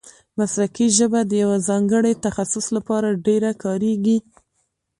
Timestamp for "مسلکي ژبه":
0.37-1.19